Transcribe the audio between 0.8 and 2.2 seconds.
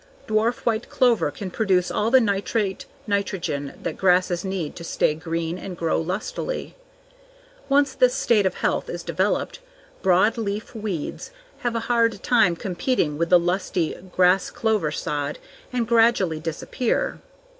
clover can produce all the